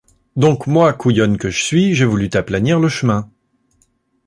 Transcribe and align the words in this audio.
Donc 0.35 0.65
moi, 0.65 0.93
couillonne 0.93 1.37
que 1.37 1.51
je 1.51 1.61
suis, 1.61 1.93
j’ai 1.93 2.05
voulu 2.05 2.27
t’aplanir 2.27 2.79
le 2.79 2.89
chemin. 2.89 3.29